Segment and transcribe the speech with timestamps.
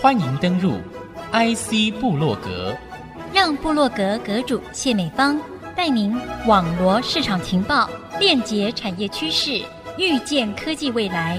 [0.00, 0.74] 欢迎登入
[1.32, 2.76] IC 部落格，
[3.32, 5.40] 让部落格阁主谢美芳
[5.74, 6.16] 带您
[6.46, 9.62] 网罗市场情报，链接产业趋势，
[9.98, 11.38] 预见科技未来。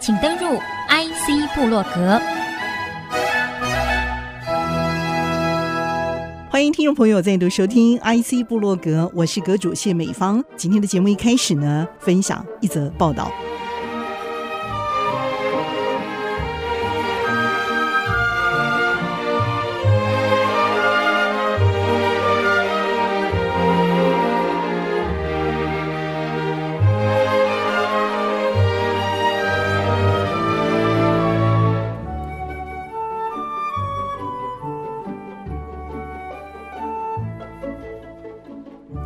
[0.00, 0.58] 请登入
[0.88, 2.20] IC 部落格。
[6.50, 10.44] 欢迎听众朋友再度收听 IC 部落格，我是阁主谢美芳。
[10.56, 13.30] 今天的节目一开始呢，分享一则报道。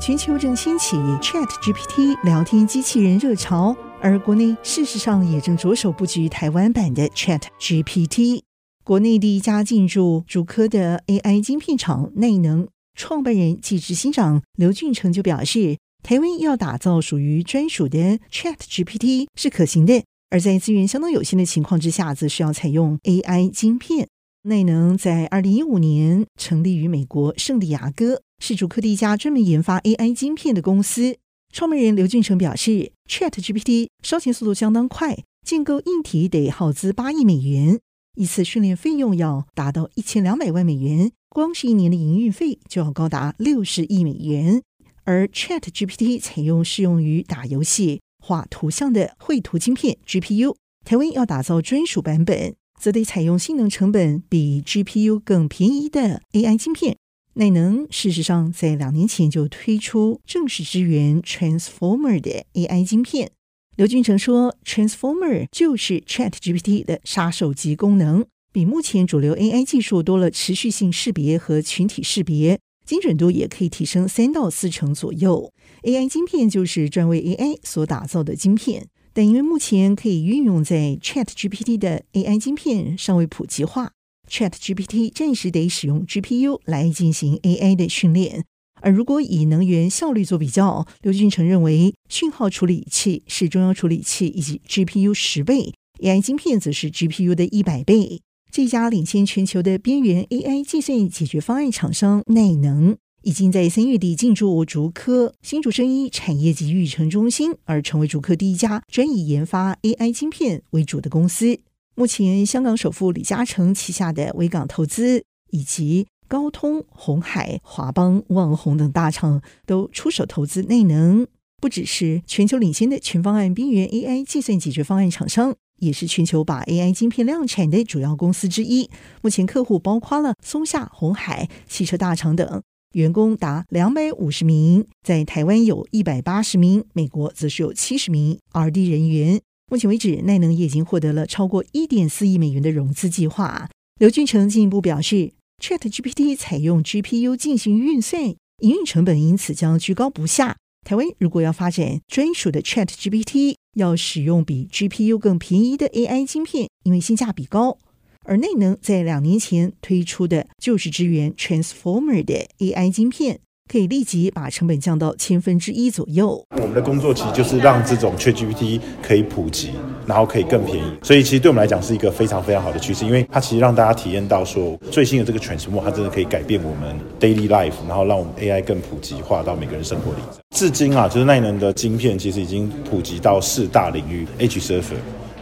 [0.07, 8.43] 全球正掀起 ChatGPT 聊天机器人热潮，而国内事实上也正着手布局台湾版的 ChatGPT。
[8.85, 24.07] 国内第一家进驻主科的 AI 晶片厂内能创办人暨执行长刘俊成就表示，台湾要打造属于专属的 ChatGPT 是可行的，而在资源相当有限的情况之下，则需要采用 AI 晶片。
[24.45, 28.23] 内能在二零一五年成立于美国圣地亚哥。
[28.39, 31.17] 是主科第一家专门研发 AI 晶片的公司。
[31.53, 37.81] 创办人刘俊成表示，ChatGPT 烧钱速度相当快，建构硬体得耗资八亿美元，
[38.17, 44.63] 一次训练费用要达到一千两百万美元，光是一年的营运费就要高达六十亿美元。
[45.05, 56.99] 而 ChatGPT 采用适用于打游戏、画图像的绘图晶片 GPU，台湾要打造专属版本，则得采用性能成本比 GPU 更便宜的 AI 晶片。
[57.39, 63.31] 耐能事实上在两年前就推出正式支援 Transformer 的 AI 晶片。
[63.77, 68.25] 刘俊成说，Transformer 就是 ChatGPT 的杀手级功能，
[68.55, 75.53] 比目前主流 AI 技术多了持续性识别和群体识别，精准度也可以提升三到四成左右。
[75.83, 83.93] AI 晶片就是专为 AI 所打造的晶片，但因为目前可以运用在 ChatGPT 的 AI 晶片尚未普及化。
[84.31, 88.45] ChatGPT 暂时得使用 GPU 来进行 AI 的训练，
[88.81, 98.21] 而如果以能源效率做比较，刘俊成认为讯号处理器是中央处理器以及 GPU 十倍，AI 晶片则是 GPU 的一百倍。
[98.51, 111.59] 这家领先全球的边缘 AI 计算解决方案厂商耐能，已经在三月底进驻竹科新竹生医产业及育成中心，而成为竹科第一家专以研发 AI 晶片为主的公司。
[111.99, 121.27] 目前，香港首富李嘉诚旗下的维港投资，以及高通、红海、华邦、旺宏等大厂都出手投资内能。
[121.59, 128.91] 不只是全球领先的全方案边缘 AI 计算解决方案厂商，也是全球把 AI 晶片量产的主要公司之一。
[129.23, 139.41] 目前客户包括了松下、红海、汽车大厂等，员工达两百五十名，在台湾有一百八十名，美国则是有七十名 R&D 人员。
[139.69, 143.69] 目前为止，耐能也已经获得了超过一点四亿美元的融资计划。
[143.99, 148.23] 刘俊成进一步表示，ChatGPT 采用 GPU 进行运算，
[148.63, 150.57] 营运成本因此将居高不下。
[150.87, 157.79] 台湾如果要发展专属的 ChatGPT，要使用比 GPU 更便宜的 AI 晶片，因为性价比高。
[158.23, 163.41] 而内能在两年前推出的就是支援 Transformer 的 AI 晶片。
[163.71, 166.45] 可以立即把成本降到千分之一左右。
[166.51, 169.71] 我们的工作其实就是让这种 ChatGPT 可以普及，
[170.07, 170.93] 然后可以更便宜。
[171.03, 180.19] 所以其实对我们来讲是一个非常非常好的趋势，因为它其实让大家体验到说最新的这个 Transformer，它真的可以改变我们 daily life，然后让我们 AI 更普及化到每个人生活里。
[180.55, 184.95] 至今啊，就是耐能的晶片其实已经普及到四大领域：Edge server，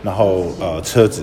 [0.02, 1.22] 然后呃车子，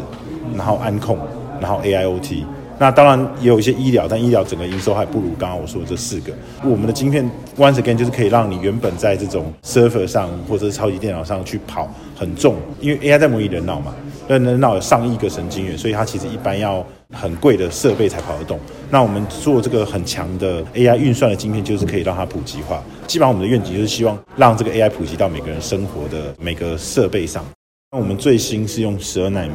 [0.55, 1.17] 然后安控，
[1.59, 2.43] 然后 AIoT。
[2.81, 6.33] 那当然也有一些医疗，但医疗整个营收还不如刚刚我说的这四个。
[6.63, 7.23] 我们的晶片
[7.55, 11.87] once again 就是可以让你原本在这种 server 上或者是超级电脑上去跑
[12.17, 13.93] 很重，因为 AI 在模拟人脑嘛，
[14.27, 18.59] 那人脑有上亿个神经元，所以它其实一般要很贵的设备才跑得动。
[18.89, 22.83] 那我们做这个很强的 AI 运算的晶片，就是可以让它普及化。
[23.05, 27.45] 基本上我们的愿景就是希望让这个 AI 普及到每个人生活的每个设备上。
[27.91, 29.53] 那我们最新是用十二奈米。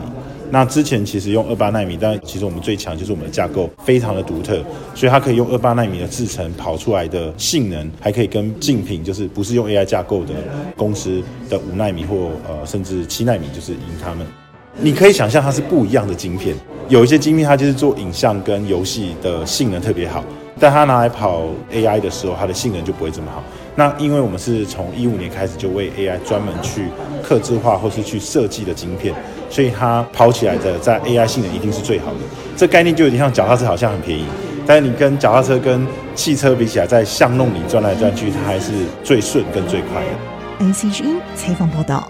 [0.51, 4.63] 那之前其实用二八纳米，但其实我们最强就是我们的架构非常的独特，
[4.95, 10.35] 所以它可以用二八纳米的制程跑出来的性能，还可以跟竞品就是不是用 AI 架构的
[10.77, 14.27] 公司的五纳米或呃甚至七纳米，就是赢他们。
[14.79, 16.55] 你可以想象它是不一样的晶片，
[16.89, 20.23] 有一些晶片它就是做影像跟游戏的性能特别好，
[20.61, 23.43] 但它拿来跑 AI 的时候，它的性能就不会这么好。
[23.75, 26.89] 那因为我们是从一五年开始就为 AI 专门去
[27.23, 29.15] 刻制化或是去设计的晶片，
[29.49, 32.21] 所以它跑起来的在 AI 性能一定是最好的。
[32.57, 34.25] 这概念就有点像脚踏车，好像很便宜，
[34.67, 38.73] 但是你跟脚踏车跟汽车比起来，在巷弄里转来转去，它还是
[39.05, 40.73] 最顺跟最快的。
[40.73, 42.09] IC 之音采访报道。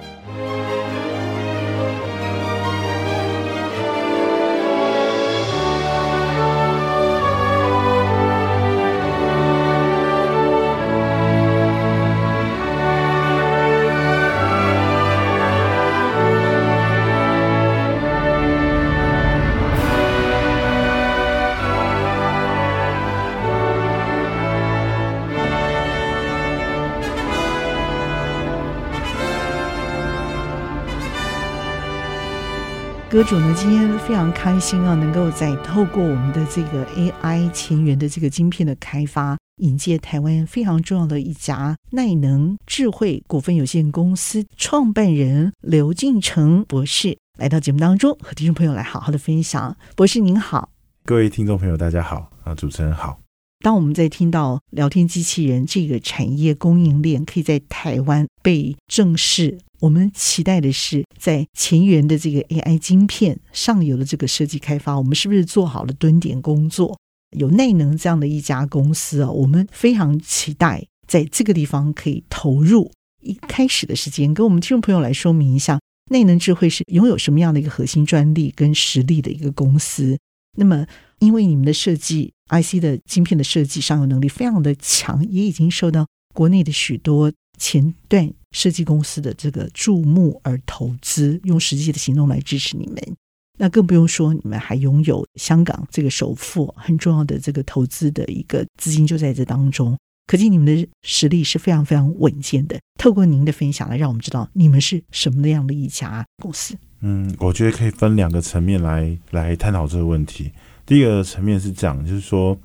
[33.16, 49.74] 阁主呢，今天非常开心啊，能够在透过我们的这个 AI 前缘的这个晶片的开发，引介台湾非常重要的一家耐能智慧股份有限公司创办人刘进成博士来到节目当中，和听众朋友来好好的分享。
[49.96, 50.68] 博士您好，
[51.06, 53.18] 各位听众朋友大家好啊，主持人好。
[53.60, 59.58] 当我们在听到聊天机器人这个产业供应链可以在台湾被正视。
[59.80, 66.98] 我们期待的是，在前缘的这个 AI 晶片上游的这个设计开发，我们是不是做好了蹲点工作？
[67.36, 72.90] 有内能这样的一家公司啊，我们非常期待在这个地方可以投入。
[73.20, 75.78] 一开始的时间，跟我们听众朋友来说明一下，
[76.10, 80.16] 内能智慧是拥有什么样的一个核心专利跟实力的一个公司。
[80.56, 80.86] 那么，
[81.20, 87.32] 因为你们的设计 IC 的晶片的设计上游能力非常的强，也已经受到国内的许多。
[87.58, 93.16] 前段设计公司的这个注目而投资，用实际的行动来支持你们，
[93.58, 99.96] 那更不用说你们还拥有香港这个首富很重要的这个投资的一个资金就在这当中，
[100.26, 102.78] 可见你们的实力是非常非常稳健的。
[103.00, 106.76] 透过您的分享来让我们知道你们是什么样的一家公司。
[107.00, 110.52] 嗯，我觉得可以分两个层面来来探讨这个问题。
[110.86, 112.56] 第一个层面是这样，就是说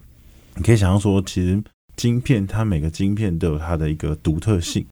[0.55, 1.61] 你可以想象说，其实。
[1.97, 4.83] 晶片，它每个晶片都有它的一个独特性，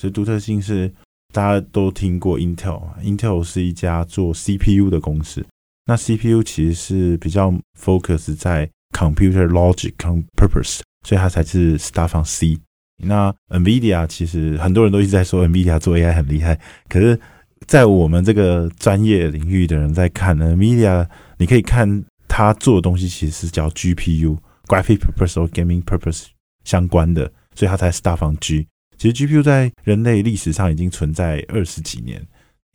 [0.00, 0.90] 所以独特性是
[1.32, 5.44] 大家都听过 Intel，Intel 是一家做 CPU 的公司，
[5.84, 12.58] 那 CPU 其实是比较 focus 在 computer logic com purpose，所以它才是 start on C。
[13.04, 17.20] 那 NVIDIA 其实很多人都一直在说 NVIDIA 做 AI 很厉害，可是，
[17.66, 21.06] 在我们这个专业领域的人在看 NVIDIA，
[21.36, 26.26] 你可以看它做的东西其实是叫 GPU，graphic purpose or gaming purpose。
[26.64, 28.66] 相关的，所以它才是大方 G。
[28.98, 32.20] 其实 GPU 在人类历史上已经存在二十几年。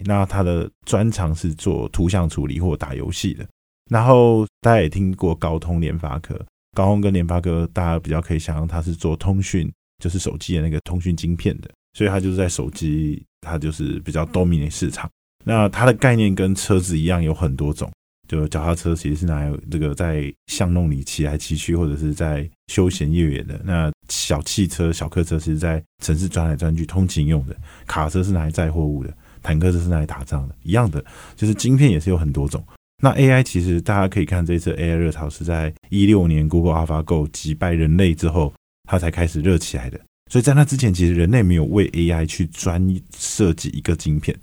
[0.06, 3.46] 那它的专长是做图像处理或打游戏的。
[3.90, 6.40] 然后大家也听过高通、联发科，
[6.74, 9.70] 高通跟联发科，大家比较可以想象它是做通讯，
[10.02, 11.70] 就是手机的那个通讯晶片的。
[11.94, 15.10] 所以它就是在手机，它就是比较 dominate 市场。
[15.44, 17.92] 那它的概念跟车子一样，有很多种。
[18.32, 23.60] 就脚踏车其实是拿来这个在巷弄里骑来骑去，或者是在休闲越野的。
[23.66, 27.54] 那小汽车、小客车是在城市转来转去通勤用的。
[27.86, 29.14] 卡车是拿来载货物的，
[29.44, 30.56] 坦克车是拿来打仗的。
[30.64, 31.04] 一样的，
[31.36, 32.64] 就是晶片也是有很多种。
[33.04, 38.54] 那 AI 其实大家可以看这次 AI 热潮是在一六年 Google AlphaGo 击败人类之后，
[38.88, 40.00] 它才开始热起来的。
[40.32, 42.82] 所以在那之前，其实人类没有为 AI 去专
[43.18, 44.34] 设计一个晶片。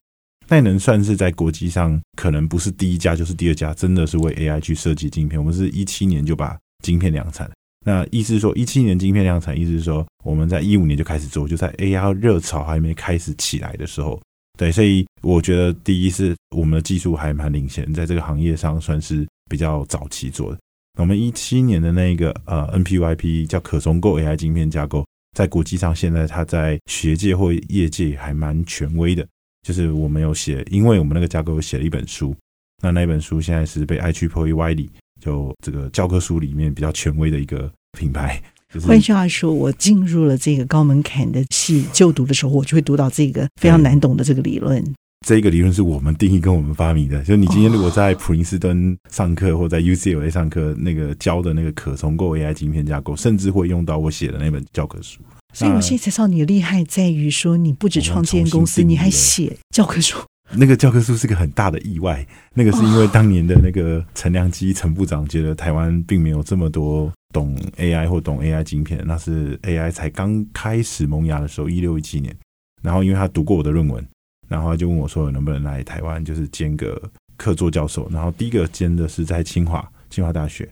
[0.50, 5.38] 耐能算是在国际上可能不是第一家就是第二家，真的是为 AI 去设计晶片。
[5.38, 7.50] 我们是一七年就把晶片量产，
[7.84, 14.18] 那意思是说一七年晶片量产，意思是说我们在一五年就开始做，就在 AI 热潮还没开始起来的时候，
[14.58, 20.58] 对，所以我觉得第一是我们的技术还蛮领先，在这个行业上算是比较早期做的。
[20.98, 25.04] 我们一七年的那个呃 NPYP 叫可重构 AI 晶片架构，
[25.36, 29.26] 在国际上现在它在学界或业界还蛮权威的。
[29.66, 32.34] 就是我们有写，因为我们那个架构写了一本书，
[32.82, 34.88] 那那本书现在是被 IEEE Wiley
[35.20, 38.40] 就这个教科书里面比较权威的一个品牌。
[38.86, 44.84] 换句话说，我进入了这个高门槛的系就读的时候，我就会读到这个非常难懂的这个理论。
[45.26, 47.20] 这个理论是我们定义跟我们发明的。
[47.24, 55.18] 就你今天如果在普林斯顿上课或在 UCLA 上课，那个教的那个可重构 AI 晶片架构，甚至会用到我写的那本教科书。
[55.54, 60.18] 所以我现在才知道你的厉害在于说，你不止创建公司，你还写教科书。
[60.52, 72.34] 那个教科书是个很大的意外，那个是因为当年的那个陈良基陈部长觉得台湾并没有这么多懂 AI 或懂 AI 晶片，那是 AI 才刚开始萌芽的时候，一六一七年。
[72.82, 74.06] 然后因为他读过我的论文，
[74.48, 76.98] 然后他就问我说能不能来台湾，就是兼个
[77.36, 78.08] 客座教授。
[78.10, 80.66] 然后第一个兼的是在清华，清华大学。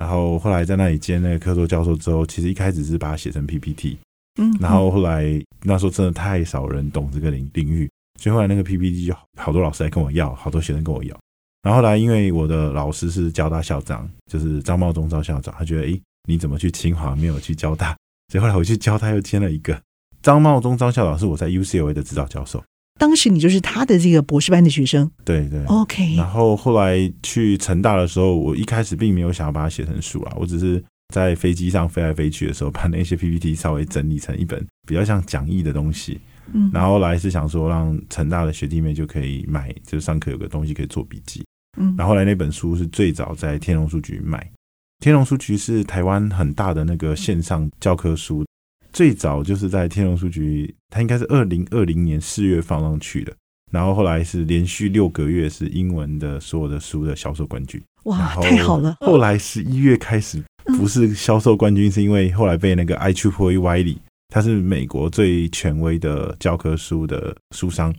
[0.00, 3.98] 然后后来在那里兼那个客座教授之后，其实一开始是把它写成 PPT。
[4.38, 5.24] 嗯，然后后来
[5.62, 7.90] 那时候真的太少人懂这个领领域，
[8.20, 11.16] 所以后来那个 PPT 就好多老师来跟我要，好多学生跟我要。
[11.62, 17.96] 然后后来因为我的老师是交大校长，就是张茂忠张校长，他觉得诶，你怎么去清华没有去交大？
[18.32, 19.78] 所以后来我去交大又签了一个
[20.22, 22.62] 张茂忠张校长，是我在 UCLA 的指导教授。
[22.98, 26.16] 当时你就是他的这个博士班的学生，对对，OK。
[26.16, 30.82] 然后后来去成大的时候，我一开始并没有想要把它写成书啊，我只是
[31.14, 36.20] 在飞机上飞来飞去的时候，把那些 PPT 稍微整理成一本比较像讲义的东西。
[36.52, 41.44] 嗯，然后后来是想说，让成大的学弟妹就可以买，就上课有个东西可以做笔记。
[41.78, 44.50] 嗯，然后后来那本书是最早在天龙书局买，
[45.00, 48.44] 天龙书局是台湾很大的那个线上教科书。
[48.90, 53.32] 最早就是在天龙书局，它应该是二零二零年四月放上去的，
[53.70, 57.80] 然后后来是连续六个月是英文的所有的书的销售冠军。
[58.04, 58.96] 哇，太好了！
[59.00, 60.42] 后来十一月开始
[60.76, 63.96] 不是销售冠军，是因为后来被那个 IEEE Wiley，
[64.28, 67.94] 他是美国最权威的教科书的书商，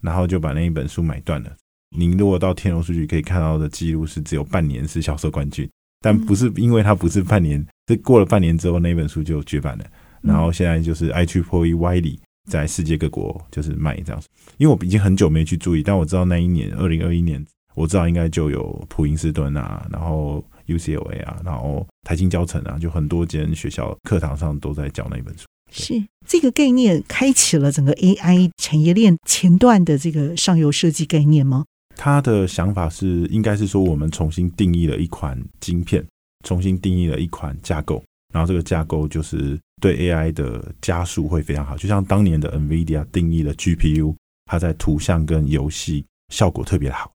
[0.00, 1.50] 然后就把那一本书买断了。
[1.96, 5.68] 您如果到天龙数据可以看到的记录是只有半年是销售冠军，
[6.00, 9.84] 但不是因为它不是半年，是过了半年之后那本书就绝版了。
[10.22, 12.18] 然后现在就是 IEEE Wiley
[12.50, 25.44] 在世界各国就是卖这样子，因为我已经很久没去注意，但我知道那一年二零二一年，我知道应该就有普林斯顿啊，然后 UCLA 啊，然后台经教程啊，就很多间学校课堂上都在教那一本书。
[25.70, 25.94] 是
[26.26, 31.64] 这个概念开启了整个 AI 产业链前段的这个上游设计概念吗？
[31.96, 36.04] 他的想法是，应该是说我们重新定义了一款晶片，
[36.44, 38.02] 重新定义了一款架构，
[38.32, 39.58] 然后这个架构就是。
[39.82, 44.14] 对 AI 的加速会非常好，就像当年的 NVIDIA 定义了 GPU，
[44.46, 47.11] 它在图像跟游戏效果特别好。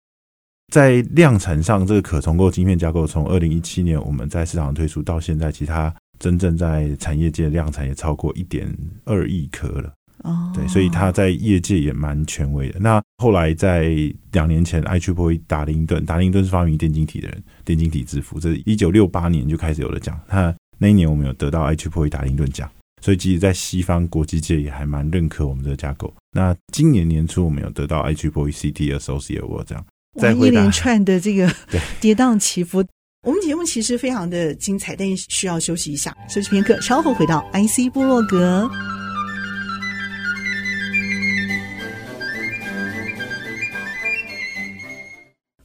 [0.74, 8.68] 在量产上，这个可重构晶片架构从二零一七年我们在市场推出到现在，其实它真正在产业界量产也超过一点
[9.06, 9.94] 二亿颗了。
[10.24, 12.80] 哦，对，所以它在业界也蛮权威的。
[12.80, 13.92] 那后来在
[14.32, 20.54] 两年前，IEEE 达林顿，达林顿是发明电晶体的人，电晶体之父，这是一九六八年就开始有了讲那。
[20.80, 22.70] 那一年我们有得到 IEEE 达林顿奖，
[23.02, 26.14] 所以其实，在西方国际界也还蛮认可我们这个架构。
[26.34, 29.84] 那今年年初我们有得到 IEEE CT Associate Award，这样。
[30.18, 31.52] 哇，一连串的这个
[32.02, 32.84] 跌宕起伏。
[33.24, 38.70] 我们节目其实非常的精彩，但需要休息一下，休息片刻，稍后回到 IC 部落格。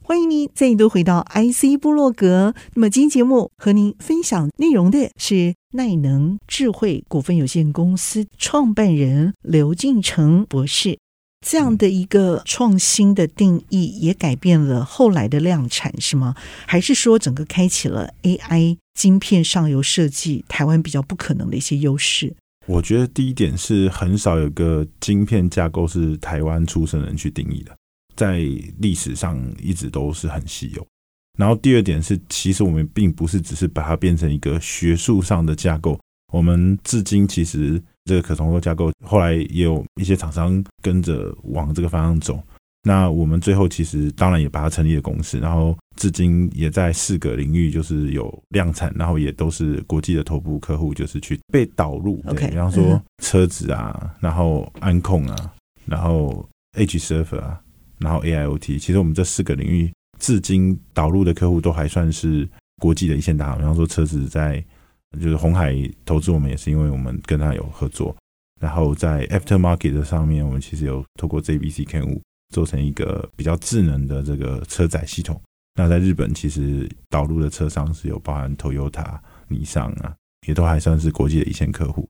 [0.05, 2.53] 欢迎您再度回到 IC 部落格。
[2.75, 10.99] 那么今天节目和您分享内容的是耐能智慧股份有限公司创办人刘进成博士。
[11.43, 16.33] 这样的一个创新的定义，也改变了后来的量产，是吗？
[16.65, 22.33] 还是说整个开启了 AI 晶片上游设计台湾比较不可能的一些优势？
[22.65, 27.75] 我觉得第一点是很少有个晶片架构是台湾出身人去定义的。
[28.15, 28.39] 在
[28.77, 30.87] 历史上一直都是很稀有。
[31.37, 35.99] 然后第二点是，其实我们并不是只是把它变成一个学术上的架构，
[36.31, 42.41] 我们至今其实这个可重构架构后来也有一些厂商跟着往这个方向走。
[42.85, 52.21] 那我们最后其实当然也把它成立了公司，然后至今也在四个领域就是有量产，然后也都是国际的头部客户，就是去被导入。
[52.27, 55.53] OK，比方说车子啊，然后安控啊，
[55.85, 57.59] 然后 Edge Server 啊。
[57.99, 62.45] 然后 AIoT，其实我们这四个领域至今导入的客户都还算是
[62.81, 63.59] 国际的一线大厂。
[63.59, 64.61] 比方说车子在
[65.21, 68.15] 就是红海投资我们，也是因为我们跟他有合作。
[68.61, 72.21] 然后在 Aftermarket 的上面，我们其实有透过 JBC Kenwood
[72.53, 75.41] 做成一个比较智能的这个车载系统。
[75.75, 80.15] 那在日本，其实导入的车商是有包含 Toyota、尼桑啊，
[80.47, 82.07] 也都还算是国际的一线客户。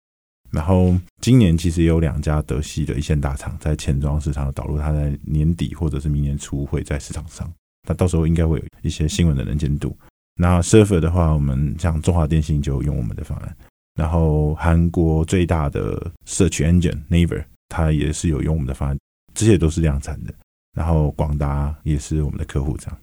[0.52, 7.52] 然后今年其实有两家德系的一线大厂在前装市场导入，它在年底或者是明年初会在市场上，
[7.88, 9.98] 那到时候应该会有一些新闻的能见度。
[10.36, 13.56] 那 server 的话，我们像中华电信就用我们的方案，
[13.96, 18.98] 然后韩国最大的 search engine Naver 它也是有用我们的方案，
[19.34, 20.34] 这些都是量产的。
[20.76, 22.98] 然后广达也是我们的客户，这样。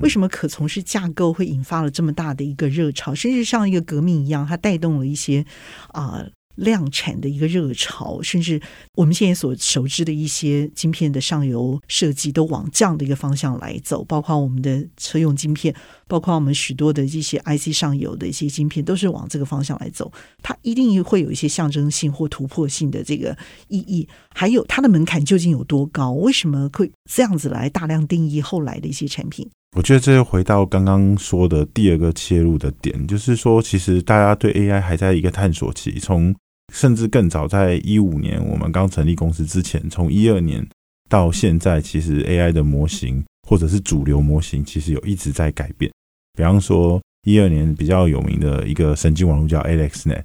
[0.00, 5.44] 为什么可从事架构会引发了这么大的一个热潮，甚至像一个革命一样，它带动了一些
[5.88, 6.24] 啊。
[6.60, 8.60] 量产的一个热潮，甚至
[8.94, 14.04] 我们现在所熟知的一些晶片的上游设计，都往这样的一个方向来走。
[14.04, 15.74] 包括我们的车用晶片，
[16.06, 20.12] 包括我们许多的一些 IC 上游的一些晶片，都是往这个方向来走。
[20.42, 23.36] 它一定会有一些象征性或突破性的这个
[23.68, 24.06] 意义。
[24.34, 26.12] 还有它的门槛究竟有多高？
[26.12, 29.48] 为什么会这样子来大量定义后来的一些产品？
[29.76, 36.34] 我觉得这又回到刚刚说的第二个切入的点，就是说，其实大家对 AI 还在一个探索期，从
[36.70, 40.66] 甚至更早，在一五年我们刚成立公司之前，从一二年
[41.08, 45.90] 到现在，其实 AI 的模型或者是主流模型，其实有一直在改变。
[46.36, 50.22] 比方说，一二年比较有名的一个神经网络叫 AlexNet，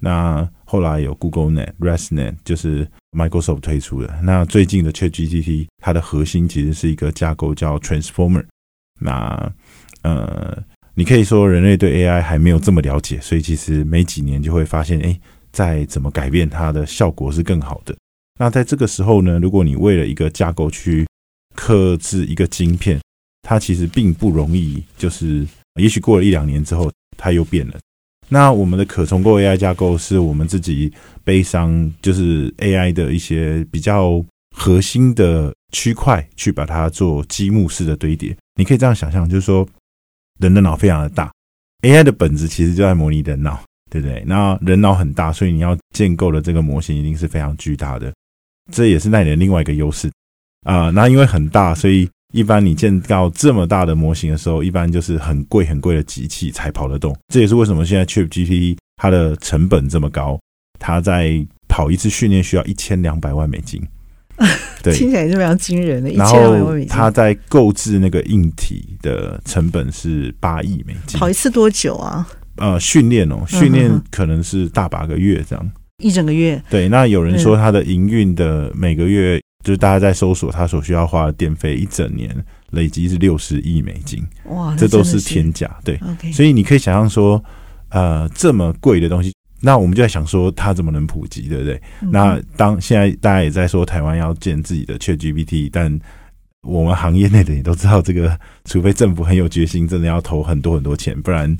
[0.00, 4.20] 那后来有 GoogleNet、ResNet，就是 Microsoft 推出的。
[4.22, 8.44] 那最近的 ChatGPT，它的核心其实是一个架构叫 Transformer。
[9.00, 9.52] 那
[10.02, 10.56] 呃，
[10.94, 15.18] 你可以说人类对 AI 还没有这么了解，所以其实没几年就会发现，哎，
[15.52, 17.96] 再怎么改变它的效果是更好的。
[18.38, 21.06] 那在这个时候呢，如果你为了一个架构去
[21.54, 23.00] 客制一个晶片，
[23.42, 24.82] 它其实并不容易。
[24.96, 25.46] 就是
[25.80, 27.74] 也许过了一两年之后，它又变了。
[28.28, 30.92] 那我们的可重构 AI 架构是我们自己
[31.24, 34.22] 悲伤，就是 AI 的一些比较
[34.54, 38.36] 核心的区块，去把它做积木式的堆叠。
[38.54, 39.66] 你可以这样想象，就是说
[40.40, 41.32] 人的脑非常的大
[41.82, 44.22] ，AI 的本质其实就在模拟人脑，对不对？
[44.26, 48.12] 那人脑很大，所以你要建构的这个模型一定是非常巨大的。
[48.70, 50.10] 这也是那里的另外一个优势
[50.64, 50.90] 啊。
[50.90, 57.16] 那因为很大，所以一般你建造这么大的模型的时候，一般就是很贵很贵的机器才跑得动。
[57.32, 60.38] 这也是为什么现在 Chip GPT 它的成本这么高，
[60.78, 63.82] 它在跑一次训练需要一千两百万美金。
[64.82, 66.10] 对，听起来是非常惊人的。
[66.10, 71.18] 然后它在购置那个硬体的成本是八亿美金。
[71.18, 72.28] 跑一次多久啊？
[72.58, 75.70] 呃，训练哦，训练可能是大把个月这样。
[76.02, 82.32] 一整个月，对，那有人说他的营运的每个月，嗯、就是大家在搜索他所需要花的电费，一整年
[82.70, 85.98] 累积是六十亿美金，哇，这都是天价，对.
[86.32, 87.42] 所以你可以想象说，
[87.88, 91.82] 呃，这么贵的东西，那我们就在想说它怎么能普及，对不对？
[92.02, 95.98] 嗯、那当现在大家也在说台湾要建自己的 ChatGPT，但
[96.62, 101.56] 我们行业内的也都知道，这个除非政府很有决心，真的要投很多很多钱，不然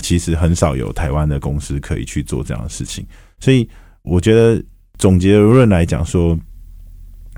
[0.00, 3.06] 其实很少有台湾的公司可以去做这样的事情。
[3.38, 3.68] 所以
[4.02, 4.62] 我觉得
[4.98, 6.38] 总结论来讲说，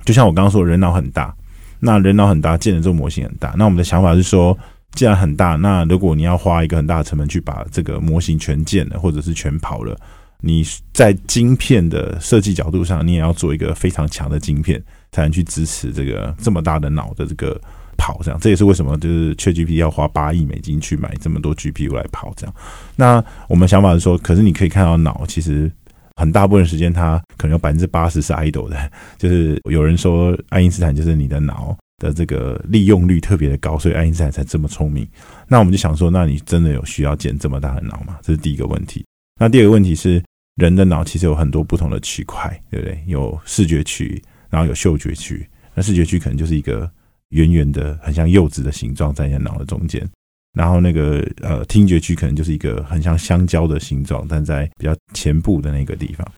[0.05, 1.35] 就像我刚刚说，人脑很大，
[1.79, 3.55] 那人脑很大，建的这个模型很大。
[3.57, 4.57] 那我们的想法是说，
[4.93, 9.97] 既然很大，那如果你要花一个很大的成本去把这个模型全建了，或者是全跑了，
[10.41, 17.61] 你在晶片的设计角度上，你也要做一个非常强的晶片，才能去支持这个这么大的脑的这个
[17.97, 18.21] 跑。
[18.23, 22.33] 这样，这也是为什么就是 ChatGPT 要花八亿美金去买这么多 GPU 来跑。
[22.37, 22.55] 这样，
[22.97, 25.71] 那我们想法是说，可是你可以看到脑其实。
[26.17, 35.09] 很大部分时间，它可能有百分之八十是 idle 的，就是有人说爱因斯坦就是你的脑的这个利用率特别的高，所以爱因斯坦才这么聪明。
[35.49, 38.19] 那我们就想说，那你真的有需要建这么大的脑吗？
[38.21, 39.03] 这是第一个问题。
[39.41, 40.23] 那第二个问题是，
[40.57, 43.03] 人的脑其实有很多不同的区块，对不对？
[43.07, 45.45] 有视觉区，然后有嗅觉区。
[45.75, 46.89] 那视觉区可能就是一个
[47.33, 50.09] 圆圆的、很像柚子的形状，在你的脑的中间。
[50.53, 56.31] 然后那个呃，听觉区可能就是一个很像香蕉的形状，但在比较前部的那个地方，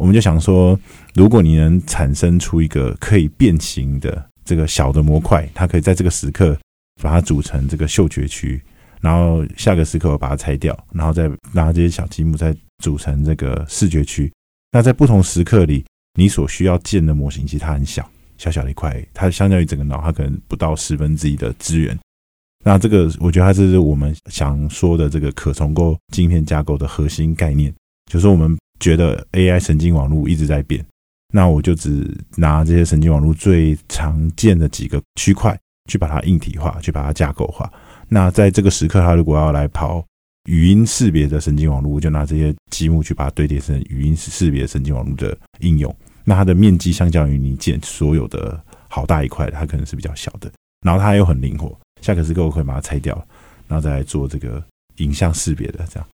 [0.00, 0.78] 我们就想说，
[1.14, 6.58] 如果你能产生出一个可以变形的这个小的模块，它可以在这个时刻
[7.02, 8.58] 把它组成这个嗅觉区，
[9.02, 14.32] 然后下个时刻我把它拆掉，然后再拿这些小积木再组成这个视觉区。
[14.72, 15.84] 那在不同时刻里，
[16.14, 21.98] 你所需要建的模型其实它很小，小小的一块，它相较于整个脑，它可能不到十分之一的资源。
[22.64, 27.72] 那这个，我觉得它这是我们想说的这个可重构晶片架构的核心概念，
[28.10, 30.84] 就是我们觉得 AI 神经网络一直在变，
[31.32, 37.72] 那我就只拿这些神经网络最常见的几个区块去把它硬体化，去把它架构化。
[38.08, 40.04] 那在这个时刻，它如果要来跑
[40.46, 45.94] 语音识别的神经网络，我就拿这些积木去把它堆叠成语音识别神经网络的应用。
[46.28, 50.52] 那它的面积相较于你建所有的好大一块，它可能是比较小的，
[50.84, 51.74] 然后它又很灵活。
[52.02, 53.16] 下个时刻我可以把它拆掉，
[53.66, 54.62] 然后再来做这个
[54.98, 56.08] 影像识别的这样，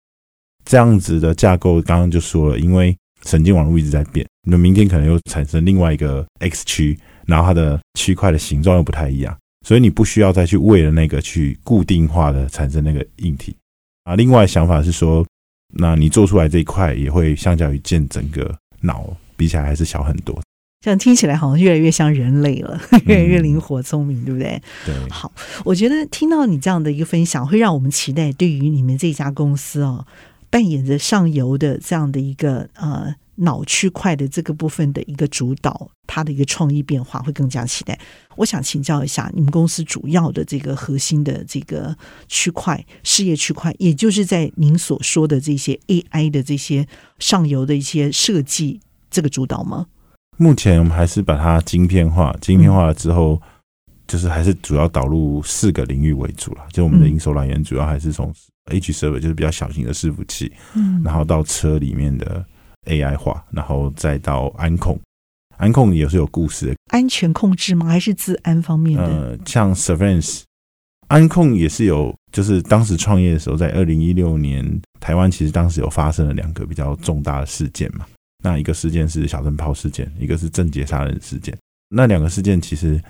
[0.65, 2.93] 这样子的架构，刚刚就说了，因为
[3.23, 13.55] 神经网络一直在变，那明天可能又产生另外一个 X 区，然后它的区块的形状又不太一样，所以你不需要再去为了那个去固定化的产生那个硬体
[14.03, 14.15] 啊。
[14.15, 15.25] 另外想法是说，
[15.73, 20.39] 那你做出来这一块也会相较于建整个脑比起来还是小很多。
[20.81, 24.61] 这样听起来好像越来越像人类了，越来越灵活聪明，对不对？
[24.85, 24.93] 对。
[25.09, 25.31] 好，
[25.65, 30.05] 我觉得听到你这样的一个分享，会让我们期待对于你们这家公司哦，
[30.51, 37.99] 扮演着上游的这样的一个呃脑区块的这个部分的一个主导，它的一个创意变化会更加期待。
[38.37, 41.95] 我想请教一下，你们公司主要的这个核心的这个
[42.27, 46.87] 区块事业区块，也就是在您所说的这些 AI 的这些
[47.19, 48.79] 上游的一些设计，
[49.11, 49.85] 这个主导吗？
[50.37, 53.39] 目前我们还是把它晶片化，晶片化了之后，
[54.07, 56.61] 就是还是主要导入四个领域为主了。
[56.71, 58.33] 就我们的营收来源主要还是从
[58.71, 62.43] H server，就是比较小型的伺服器，嗯，然后到车里面的
[62.87, 64.99] AI 化，然后再到安控，
[65.57, 67.85] 安控也是有故事的，安全控制吗？
[67.85, 69.05] 还是治安方面的？
[69.05, 70.41] 呃，像 Surveillance，
[71.09, 78.05] 安控也是有，就是当时创业的时候，在二零一六年，台湾其实当时有发生了两个比较重大的事件嘛。
[78.41, 81.55] 那一个事件是小灯泡事件，一个是郑杰杀人事件。
[81.89, 83.01] 那两个事件其实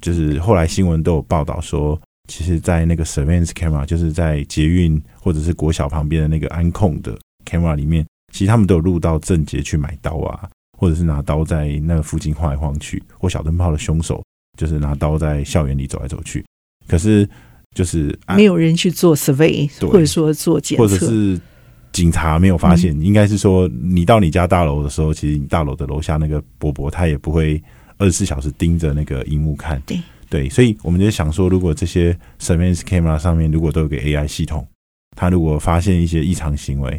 [0.00, 10.48] 就是后来新闻都有报道说，其实，在那个 Surveillance camera，就是在捷运或者是国小旁边的那个安控的 camera 里面，其实他们都有录到郑杰去买刀啊，
[10.78, 14.22] 或者是拿刀在那个附近晃来晃去，或小灯泡的凶手
[14.56, 16.44] 就是拿刀在校园里走来走去。
[16.86, 17.28] 可是
[17.74, 21.40] 就是没有人去做 survey，或者说做检测，或者是
[21.92, 22.98] 警察没有发现。
[22.98, 27.62] 嗯、应该是说，你到你家大楼的时候，其实你大楼的楼下那个伯伯他也不会
[27.98, 29.80] 二十四小时盯着那个荧幕看。
[29.86, 30.00] 对。
[30.28, 34.64] 对，所以我们就想说，如果这些 surveillance camera 上面如果都有个 AI 系统，
[35.16, 36.92] 他如果发现一些异常行为，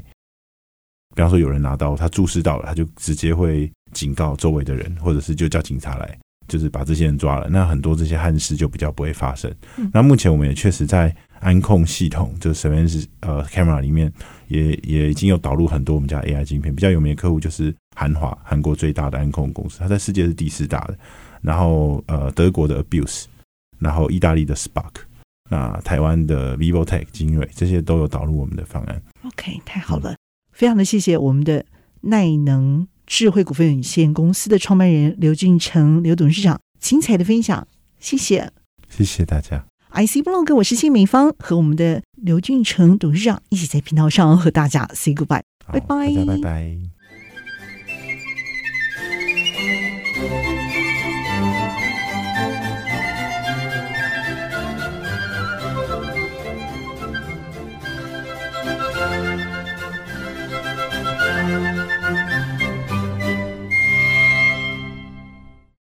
[1.16, 7.48] 比方说有人拿刀，他注视到了，他就直接会警告周围的人，或者是就叫警察来，就是把这些人抓了。
[7.50, 9.50] 那很多这些憾事就比较不会发生。
[9.78, 14.12] 嗯、那目前我们也确实在安控系统，就是 surveillance 呃 camera 里面，
[14.48, 16.74] 也也已经有导入很多我们家 AI 晶片。
[16.74, 20.98] 比较有名的客户就是韩华，韩国最大的安控公司，它在世界是第四大的。
[21.42, 23.26] 然后呃，德国的 Abuse，
[23.80, 24.94] 然后意大利的 Spark，
[25.50, 29.02] 那台湾的 VivoTech 精锐，这些都有导入我们的方案。
[29.24, 30.18] OK，太好了，嗯、
[30.54, 31.66] 非常的谢谢我们的
[32.02, 37.68] 耐能智慧股份有限公司的创办人刘俊成刘董事长精彩的分享，
[38.00, 38.52] 谢谢，
[38.88, 39.71] 谢谢大家。
[39.94, 47.01] IC 部落格，我是谢美芳，和我们的刘俊成董事长一起在频道上和大家 say goodbye，拜拜，拜拜。